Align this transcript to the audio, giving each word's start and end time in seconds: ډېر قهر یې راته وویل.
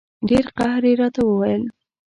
ډېر 0.29 0.45
قهر 0.57 0.83
یې 0.89 0.93
راته 1.01 1.21
وویل. 1.25 1.63